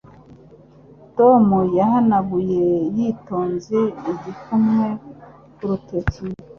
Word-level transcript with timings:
Tom 1.17 1.45
yahanaguye 1.77 2.65
yitonze 2.97 3.79
igikumwe 4.11 4.85
ku 5.55 5.61
rutoki 5.69 6.23